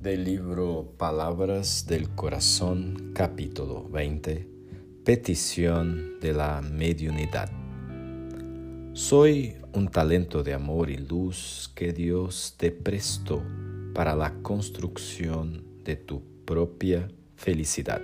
[0.00, 4.46] Del libro Palabras del Corazón, capítulo 20,
[5.04, 7.50] Petición de la Mediunidad.
[8.92, 13.42] Soy un talento de amor y luz que Dios te prestó
[13.94, 18.02] para la construcción de tu propia felicidad.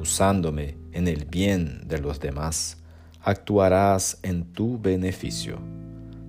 [0.00, 2.78] Usándome en el bien de los demás,
[3.20, 5.58] actuarás en tu beneficio.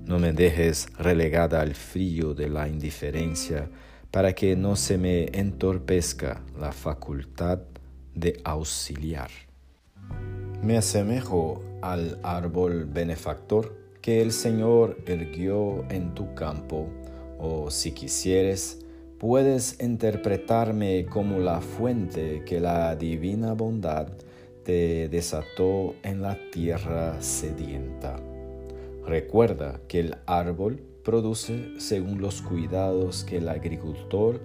[0.05, 3.69] No me dejes relegada al frío de la indiferencia
[4.11, 7.59] para que no se me entorpezca la facultad
[8.15, 9.29] de auxiliar.
[10.61, 16.87] Me asemejo al árbol benefactor que el Señor erguió en tu campo,
[17.39, 18.79] o si quisieres,
[19.19, 24.07] puedes interpretarme como la fuente que la divina bondad
[24.63, 28.19] te desató en la tierra sedienta.
[29.05, 34.41] Recuerda que el árbol produce según los cuidados que el agricultor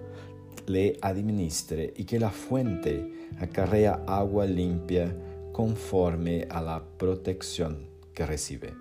[0.65, 5.13] le administre y que la fuente acarrea agua limpia
[5.51, 8.75] conforme a la protección que recibe.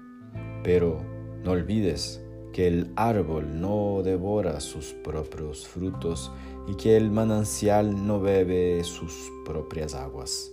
[0.62, 1.00] Pero
[1.42, 2.22] no olvides
[2.52, 6.30] que el árbol no devora sus propios frutos
[6.68, 9.12] y que el manantial no bebe sus
[9.44, 10.52] propias aguas.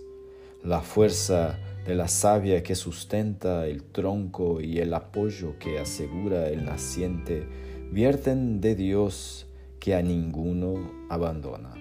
[0.64, 6.64] La fuerza de la savia que sustenta el tronco y el apoyo que asegura el
[6.64, 7.46] naciente,
[7.90, 9.46] vierten de Dios
[9.78, 11.74] que a ninguno abandona.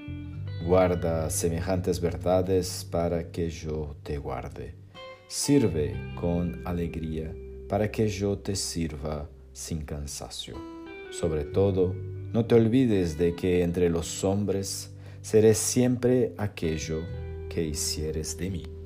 [0.65, 4.75] Guarda semejantes verdades para que yo te guarde.
[5.27, 7.33] Sirve con alegría
[7.67, 10.55] para que yo te sirva sin cansancio.
[11.11, 11.93] Sobre todo,
[12.33, 17.01] no te olvides de que entre los hombres seré siempre aquello
[17.49, 18.78] que hicieres de mí.